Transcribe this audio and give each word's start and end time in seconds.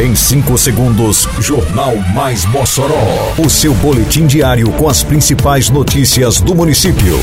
Em 0.00 0.14
5 0.14 0.56
segundos, 0.56 1.28
Jornal 1.40 1.94
Mais 2.14 2.46
Mossoró. 2.46 3.34
O 3.36 3.50
seu 3.50 3.74
boletim 3.74 4.26
diário 4.26 4.72
com 4.72 4.88
as 4.88 5.02
principais 5.02 5.68
notícias 5.68 6.40
do 6.40 6.54
município. 6.54 7.18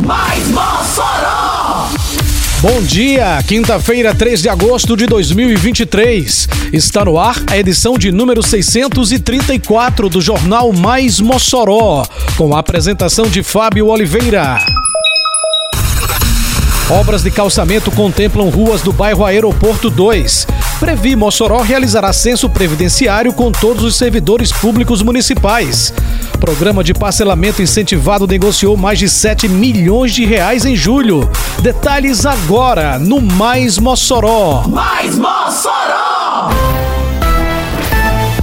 Mais 0.00 0.48
Mossoró! 0.48 1.90
Bom 2.60 2.82
dia, 2.82 3.40
quinta-feira, 3.46 4.12
3 4.12 4.42
de 4.42 4.48
agosto 4.48 4.96
de 4.96 5.06
2023. 5.06 6.48
Está 6.72 7.04
no 7.04 7.20
ar 7.20 7.36
a 7.46 7.56
edição 7.56 7.96
de 7.96 8.10
número 8.10 8.42
634 8.42 10.08
do 10.08 10.20
Jornal 10.20 10.72
Mais 10.72 11.20
Mossoró, 11.20 12.04
com 12.36 12.52
a 12.52 12.58
apresentação 12.58 13.26
de 13.28 13.44
Fábio 13.44 13.86
Oliveira. 13.86 14.58
Obras 16.92 17.22
de 17.22 17.30
calçamento 17.30 17.90
contemplam 17.90 18.50
ruas 18.50 18.82
do 18.82 18.92
bairro 18.92 19.24
Aeroporto 19.24 19.88
2. 19.88 20.46
Previ 20.78 21.16
Mossoró 21.16 21.62
realizará 21.62 22.12
censo 22.12 22.50
previdenciário 22.50 23.32
com 23.32 23.50
todos 23.50 23.82
os 23.82 23.96
servidores 23.96 24.52
públicos 24.52 25.00
municipais. 25.00 25.90
Programa 26.38 26.84
de 26.84 26.92
parcelamento 26.92 27.62
incentivado 27.62 28.26
negociou 28.26 28.76
mais 28.76 28.98
de 28.98 29.08
7 29.08 29.48
milhões 29.48 30.12
de 30.12 30.26
reais 30.26 30.66
em 30.66 30.76
julho. 30.76 31.30
Detalhes 31.62 32.26
agora 32.26 32.98
no 32.98 33.22
Mais 33.22 33.78
Mossoró. 33.78 34.64
Mais 34.68 35.16
Mossoró! 35.16 36.71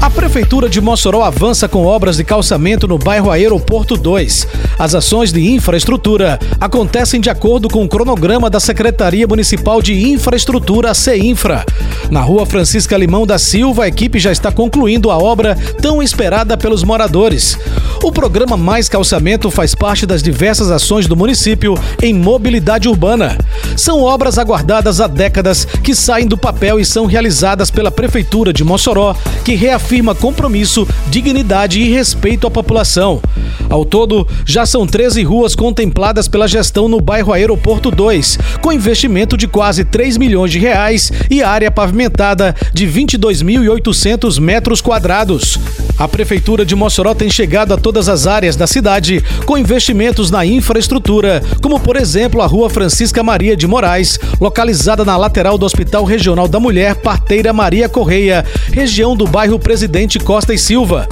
A 0.02 0.10
Prefeitura 0.10 0.70
de 0.70 0.80
Mossoró 0.80 1.24
avança 1.24 1.68
com 1.68 1.86
obras 1.86 2.16
de 2.16 2.24
calçamento 2.24 2.88
no 2.88 2.98
bairro 2.98 3.30
Aeroporto 3.30 3.98
2. 3.98 4.48
As 4.78 4.96
ações 4.96 5.34
de 5.34 5.52
infraestrutura 5.52 6.40
acontecem 6.60 7.20
de 7.20 7.30
acordo 7.30 7.68
com 7.68 7.84
o 7.84 7.90
cronograma 7.90 8.50
da 8.50 8.62
Secretaria 8.62 9.28
Municipal 9.28 9.82
de 9.82 10.10
Infraestrutura, 10.10 10.94
CEINFRA. 10.94 11.66
Na 12.10 12.22
rua 12.22 12.46
Francisca 12.46 12.98
Limão 12.98 13.28
da 13.28 13.38
Silva, 13.38 13.84
a 13.84 13.88
equipe 13.90 14.20
já 14.20 14.32
está 14.32 14.54
concluindo 14.54 15.12
a 15.12 15.18
obra 15.18 15.58
tão 15.82 16.02
esperada 16.02 16.56
pelos 16.56 16.82
moradores. 16.82 17.58
O 18.02 18.10
programa 18.10 18.56
Mais 18.56 18.88
Calçamento 18.88 19.52
faz 19.52 19.76
parte 19.76 20.06
das 20.06 20.24
diversas 20.24 20.72
ações 20.72 21.08
do 21.08 21.16
município 21.16 21.76
em 22.02 22.14
mobilidade 22.14 22.88
urbana. 22.88 23.38
São 23.80 24.04
obras 24.04 24.38
aguardadas 24.38 25.00
há 25.00 25.08
décadas 25.08 25.64
que 25.64 25.96
saem 25.96 26.28
do 26.28 26.38
papel 26.38 26.82
e 26.82 26.86
são 26.86 27.06
realizadas 27.06 27.72
pela 27.72 27.90
Prefeitura 27.90 28.52
de 28.52 28.62
Mossoró, 28.62 29.16
que 29.46 29.56
reafirma 29.56 30.14
compromisso, 30.14 30.86
dignidade 31.08 31.80
e 31.80 31.90
respeito 31.90 32.46
à 32.46 32.52
população. 32.52 33.22
Ao 33.70 33.86
todo, 33.86 34.28
já 34.46 34.66
são 34.66 34.86
13 34.86 35.24
ruas 35.24 35.56
contempladas 35.56 36.28
pela 36.28 36.46
gestão 36.46 36.90
no 36.90 37.00
bairro 37.00 37.32
Aeroporto 37.32 37.90
2, 37.90 38.38
com 38.62 38.74
investimento 38.74 39.38
de 39.38 39.48
quase 39.48 39.86
3 39.86 40.18
milhões 40.18 40.52
de 40.52 40.60
reais 40.60 41.10
e 41.32 41.42
área 41.42 41.72
pavimentada 41.72 42.54
de 42.74 42.86
22.800 42.86 44.42
metros 44.42 44.82
quadrados. 44.82 45.58
A 46.00 46.08
Prefeitura 46.08 46.66
de 46.66 46.78
Mossoró 46.78 47.14
tem 47.14 47.30
chegado 47.30 47.74
a 47.74 47.78
todas 47.78 48.08
as 48.08 48.26
áreas 48.26 48.56
da 48.56 48.66
cidade 48.66 49.22
com 49.46 49.58
investimentos 49.58 50.32
na 50.32 50.46
infraestrutura, 50.46 51.44
como 51.62 51.78
por 51.78 51.98
exemplo 51.98 52.42
a 52.42 52.46
Rua 52.46 52.70
Francisca 52.70 53.22
Maria 53.22 53.54
de 53.54 53.68
Moraes, 53.68 54.18
localizada 54.40 55.04
na 55.04 55.18
lateral 55.18 55.58
do 55.58 55.66
Hospital 55.66 56.06
Regional 56.06 56.48
da 56.48 56.58
Mulher 56.58 56.96
Parteira 56.96 57.52
Maria 57.52 57.90
Correia, 57.90 58.46
região 58.72 59.14
do 59.14 59.28
bairro 59.28 59.60
Presidente 59.60 60.20
Costa 60.20 60.54
e 60.54 60.58
Silva. 60.58 61.06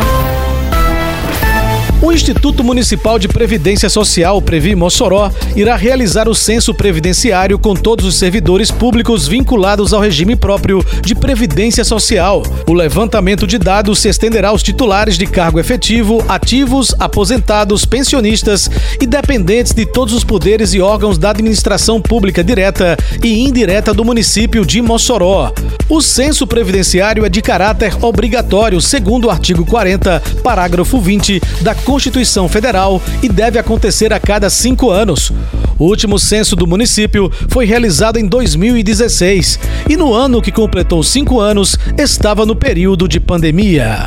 O 2.00 2.12
Instituto 2.12 2.64
Municipal 2.64 3.17
de 3.17 3.28
Previdência 3.28 3.90
Social, 3.90 4.40
Previ 4.40 4.76
Mossoró, 4.76 5.31
irá 5.56 5.76
realizar 5.76 6.30
o 6.30 6.36
censo 6.36 6.72
previdenciário 6.72 7.58
com 7.58 7.73
todos 7.73 8.06
os 8.06 8.20
servidores 8.20 8.70
públicos 8.70 9.28
vinculados 9.28 9.94
ao 9.94 10.00
regime 10.00 10.36
próprio 10.36 10.86
de 11.02 11.16
previdência 11.16 11.84
social. 11.84 12.44
O 12.68 12.73
levantamento 12.73 13.48
de 13.48 13.58
dados 13.58 13.98
se 13.98 14.09
estenderá 14.09 14.50
aos 14.50 14.62
titulares 14.62 15.18
de 15.18 15.25
cargo 15.25 15.59
efetivo, 15.59 16.24
ativos, 16.28 16.94
aposentados, 17.00 17.84
pensionistas 17.84 18.69
e 19.02 19.07
dependentes 19.07 19.74
de 19.74 19.84
todos 19.88 20.13
os 20.13 20.24
poderes 20.24 20.75
e 20.75 20.80
órgãos 20.80 21.18
da 21.18 21.31
administração 21.31 22.00
pública 22.00 22.44
direta 22.44 22.96
e 23.24 23.40
indireta 23.44 23.91
do 23.91 24.06
município 24.06 24.63
de 24.63 24.84
Mossoró. 24.84 25.52
O 25.90 26.00
censo 26.00 26.46
previdenciário 26.46 27.25
é 27.25 27.30
de 27.30 27.41
caráter 27.41 27.97
obrigatório, 28.03 28.80
segundo 28.80 29.25
o 29.25 29.31
artigo 29.31 29.66
40, 29.66 30.22
parágrafo 30.44 31.00
20 31.00 31.41
da 31.62 31.74
Constituição 31.88 32.50
Federal 32.50 33.02
e 33.24 33.30
deve 33.30 33.58
acontecer 33.58 34.12
a 34.12 34.20
cada 34.20 34.50
cinco 34.50 34.90
anos. 34.90 35.31
O 35.80 35.86
último 35.86 36.20
censo 36.20 36.53
do 36.53 36.68
município 36.68 37.31
foi 37.48 37.66
realizado 37.66 38.18
em 38.18 38.28
2016 38.28 39.58
e 39.90 39.96
no 39.96 40.14
ano 40.14 40.42
que 40.42 40.52
completou 40.52 41.02
cinco 41.02 41.40
anos 41.40 41.80
estava 41.98 42.46
no 42.46 42.58
período 42.58 43.08
de 43.08 43.22
pandemia. 43.22 44.06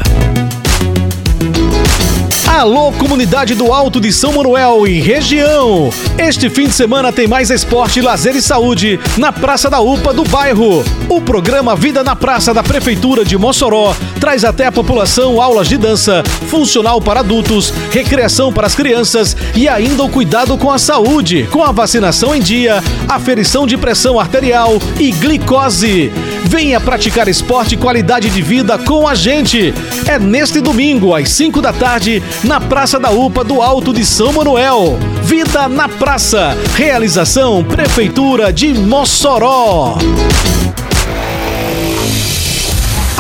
Alô, 2.47 2.91
comunidade 2.93 3.55
do 3.55 3.73
Alto 3.73 4.01
de 4.01 4.13
São 4.13 4.33
Manuel 4.33 4.87
e 4.87 5.01
região! 5.01 5.91
Este 6.19 6.51
fim 6.51 6.67
de 6.67 6.73
semana 6.73 7.13
tem 7.13 7.29
mais 7.29 7.49
esporte, 7.49 8.01
lazer 8.01 8.35
e 8.35 8.43
saúde 8.43 8.99
na 9.17 9.33
Praça 9.33 9.71
da 9.71 9.81
UPA 9.81 10.13
do 10.13 10.25
bairro. 10.25 10.85
O 11.09 11.21
programa 11.21 11.77
Vida 11.77 12.03
na 12.03 12.17
Praça 12.17 12.53
da 12.53 12.63
Prefeitura 12.63 13.25
de 13.25 13.39
Mossoró 13.39 13.95
traz 14.19 14.45
até 14.45 14.67
a 14.67 14.73
população 14.73 15.41
aulas 15.41 15.69
de 15.69 15.77
dança, 15.77 16.25
funcional 16.49 17.01
para 17.01 17.21
adultos, 17.21 17.73
recreação 17.91 18.53
para 18.53 18.67
as 18.67 18.75
crianças 18.75 19.37
e 19.55 19.69
ainda 19.69 20.03
o 20.03 20.09
cuidado 20.09 20.59
com 20.59 20.71
a 20.71 20.79
saúde, 20.79 21.49
com 21.51 21.63
a 21.63 21.71
vacinação 21.71 22.35
em 22.35 22.41
dia, 22.41 22.83
aferição 23.09 23.67
de 23.67 23.77
pressão 23.77 24.19
arterial 24.19 24.81
e 24.99 25.13
glicose. 25.13 26.13
Venha 26.45 26.81
praticar 26.81 27.29
esporte 27.29 27.75
e 27.75 27.79
qualidade 27.79 28.31
de 28.31 28.43
vida 28.43 28.79
com 28.79 29.07
a 29.07 29.15
gente. 29.15 29.73
É 30.07 30.19
neste 30.19 30.61
domingo, 30.61 31.15
às 31.15 31.29
5 31.31 31.61
da 31.61 31.73
tarde, 31.73 32.23
na 32.45 32.61
Praça 32.61 32.99
da 32.99 33.11
UPA 33.11 33.45
do 33.45 33.63
Alto 33.63 33.93
de 33.93 34.05
São 34.05 34.33
Manuel. 34.33 34.99
Vida 35.23 35.69
na 35.69 35.89
Praça. 35.89 36.57
Realização 36.77 37.65
Prefeitura 37.65 38.53
de 38.53 38.75
Mossoró. 38.75 39.97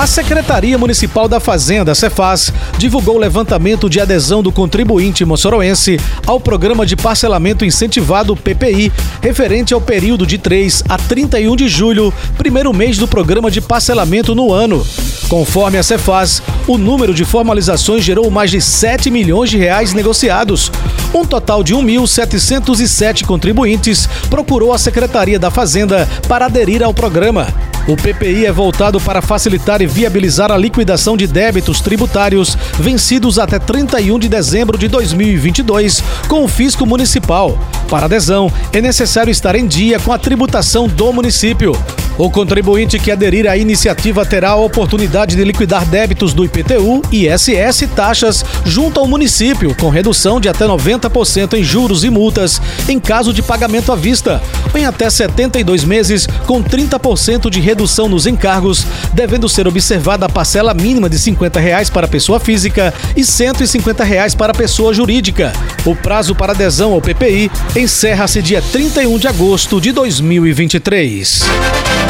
A 0.00 0.06
Secretaria 0.06 0.78
Municipal 0.78 1.28
da 1.28 1.38
Fazenda, 1.38 1.94
Cefaz, 1.94 2.50
divulgou 2.78 3.16
o 3.16 3.18
levantamento 3.18 3.86
de 3.86 4.00
adesão 4.00 4.42
do 4.42 4.50
contribuinte 4.50 5.26
moçoroense 5.26 6.00
ao 6.26 6.40
Programa 6.40 6.86
de 6.86 6.96
Parcelamento 6.96 7.66
Incentivado 7.66 8.34
PPI, 8.34 8.90
referente 9.20 9.74
ao 9.74 9.80
período 9.80 10.26
de 10.26 10.38
3 10.38 10.84
a 10.88 10.96
31 10.96 11.54
de 11.54 11.68
julho, 11.68 12.14
primeiro 12.38 12.72
mês 12.72 12.96
do 12.96 13.06
programa 13.06 13.50
de 13.50 13.60
parcelamento 13.60 14.34
no 14.34 14.50
ano. 14.54 14.82
Conforme 15.28 15.76
a 15.76 15.82
Cefaz, 15.82 16.42
o 16.66 16.78
número 16.78 17.12
de 17.12 17.26
formalizações 17.26 18.02
gerou 18.02 18.30
mais 18.30 18.50
de 18.50 18.58
7 18.58 19.10
milhões 19.10 19.50
de 19.50 19.58
reais 19.58 19.92
negociados. 19.92 20.72
Um 21.12 21.26
total 21.26 21.62
de 21.62 21.74
1.707 21.74 23.26
contribuintes 23.26 24.08
procurou 24.30 24.72
a 24.72 24.78
Secretaria 24.78 25.38
da 25.38 25.50
Fazenda 25.50 26.08
para 26.26 26.46
aderir 26.46 26.82
ao 26.82 26.94
programa. 26.94 27.46
O 27.90 27.96
PPI 27.96 28.46
é 28.46 28.52
voltado 28.52 29.00
para 29.00 29.20
facilitar 29.20 29.82
e 29.82 29.86
viabilizar 29.86 30.52
a 30.52 30.56
liquidação 30.56 31.16
de 31.16 31.26
débitos 31.26 31.80
tributários 31.80 32.56
vencidos 32.78 33.36
até 33.36 33.58
31 33.58 34.16
de 34.16 34.28
dezembro 34.28 34.78
de 34.78 34.86
2022 34.86 36.00
com 36.28 36.44
o 36.44 36.48
fisco 36.48 36.86
municipal. 36.86 37.58
Para 37.88 38.06
adesão, 38.06 38.48
é 38.72 38.80
necessário 38.80 39.32
estar 39.32 39.56
em 39.56 39.66
dia 39.66 39.98
com 39.98 40.12
a 40.12 40.18
tributação 40.18 40.86
do 40.86 41.12
município. 41.12 41.72
O 42.20 42.30
contribuinte 42.30 42.98
que 42.98 43.10
aderir 43.10 43.48
à 43.48 43.56
iniciativa 43.56 44.26
terá 44.26 44.50
a 44.50 44.56
oportunidade 44.56 45.34
de 45.34 45.42
liquidar 45.42 45.86
débitos 45.86 46.34
do 46.34 46.44
IPTU, 46.44 47.00
ISS 47.10 47.80
e 47.80 47.86
taxas 47.86 48.44
junto 48.62 49.00
ao 49.00 49.06
município, 49.06 49.74
com 49.74 49.88
redução 49.88 50.38
de 50.38 50.46
até 50.46 50.66
90% 50.66 51.54
em 51.54 51.64
juros 51.64 52.04
e 52.04 52.10
multas 52.10 52.60
em 52.90 53.00
caso 53.00 53.32
de 53.32 53.40
pagamento 53.40 53.90
à 53.90 53.96
vista, 53.96 54.38
em 54.74 54.84
até 54.84 55.08
72 55.08 55.82
meses, 55.82 56.26
com 56.46 56.62
30% 56.62 57.48
de 57.48 57.58
redução 57.58 58.06
nos 58.06 58.26
encargos, 58.26 58.84
devendo 59.14 59.48
ser 59.48 59.66
observada 59.66 60.26
a 60.26 60.28
parcela 60.28 60.74
mínima 60.74 61.08
de 61.08 61.18
50 61.18 61.58
reais 61.58 61.88
para 61.88 62.06
pessoa 62.06 62.38
física 62.38 62.92
e 63.16 63.24
150 63.24 64.04
reais 64.04 64.34
para 64.34 64.52
pessoa 64.52 64.92
jurídica. 64.92 65.54
O 65.86 65.96
prazo 65.96 66.34
para 66.34 66.52
adesão 66.52 66.92
ao 66.92 67.00
PPI 67.00 67.50
encerra-se 67.74 68.42
dia 68.42 68.60
31 68.60 69.18
de 69.18 69.26
agosto 69.26 69.80
de 69.80 69.90
2023. 69.90 72.09